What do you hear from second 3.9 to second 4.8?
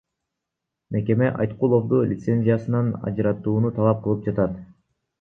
кылып жатат.